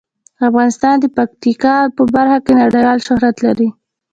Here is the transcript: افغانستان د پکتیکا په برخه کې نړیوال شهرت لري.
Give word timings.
افغانستان 0.47 0.95
د 0.99 1.05
پکتیکا 1.17 1.75
په 1.95 2.03
برخه 2.13 2.37
کې 2.45 2.53
نړیوال 2.61 2.99
شهرت 3.07 3.35
لري. 3.45 3.69